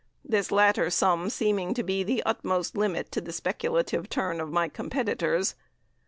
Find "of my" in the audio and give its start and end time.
4.41-4.67